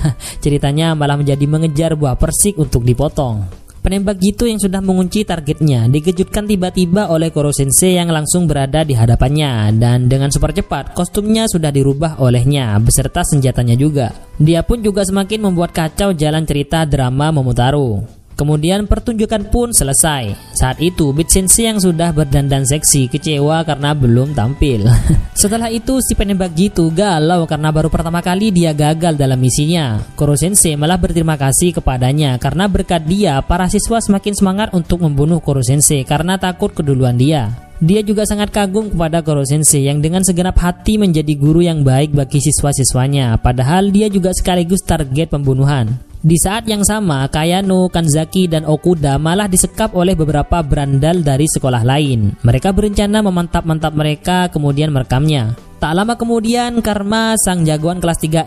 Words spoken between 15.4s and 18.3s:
membuat kacau jalan cerita drama Momotaro.